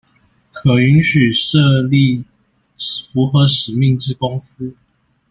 [0.51, 2.25] 可允許設立
[3.13, 4.75] 符合使命之公司